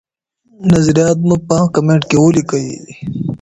نظریات 0.71 1.17
مو 1.27 1.35
په 1.47 1.57
کمنټ 1.73 2.01
کي 2.09 2.17
ولیکئ. 2.19 2.67